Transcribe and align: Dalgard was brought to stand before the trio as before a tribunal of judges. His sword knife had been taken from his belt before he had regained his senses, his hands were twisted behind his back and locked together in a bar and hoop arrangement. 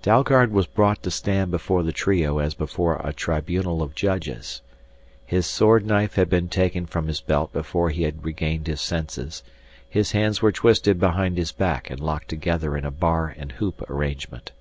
Dalgard 0.00 0.50
was 0.50 0.66
brought 0.66 1.02
to 1.02 1.10
stand 1.10 1.50
before 1.50 1.82
the 1.82 1.92
trio 1.92 2.38
as 2.38 2.54
before 2.54 3.02
a 3.04 3.12
tribunal 3.12 3.82
of 3.82 3.94
judges. 3.94 4.62
His 5.26 5.44
sword 5.44 5.84
knife 5.84 6.14
had 6.14 6.30
been 6.30 6.48
taken 6.48 6.86
from 6.86 7.06
his 7.06 7.20
belt 7.20 7.52
before 7.52 7.90
he 7.90 8.04
had 8.04 8.24
regained 8.24 8.66
his 8.66 8.80
senses, 8.80 9.42
his 9.86 10.12
hands 10.12 10.40
were 10.40 10.52
twisted 10.52 10.98
behind 10.98 11.36
his 11.36 11.52
back 11.52 11.90
and 11.90 12.00
locked 12.00 12.28
together 12.30 12.78
in 12.78 12.86
a 12.86 12.90
bar 12.90 13.34
and 13.38 13.52
hoop 13.52 13.84
arrangement. 13.90 14.52